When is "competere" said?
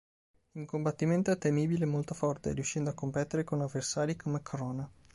2.95-3.43